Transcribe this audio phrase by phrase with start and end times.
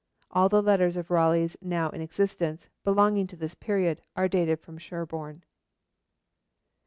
[0.31, 4.79] All the letters of Raleigh's now in existence, belonging to this period, are dated from
[4.79, 5.43] Sherborne.